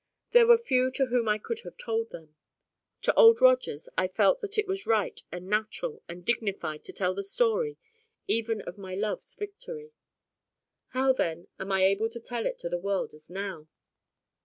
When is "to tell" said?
6.85-7.13, 12.09-12.47